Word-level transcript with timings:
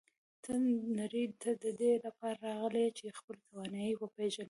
ته 0.43 0.51
نړۍ 0.99 1.25
ته 1.41 1.51
د 1.63 1.65
دې 1.79 1.93
لپاره 2.05 2.37
راغلی 2.49 2.81
یې 2.85 2.89
چې 2.97 3.15
خپلې 3.19 3.41
توانایی 3.47 3.93
وپېژنې. 3.97 4.39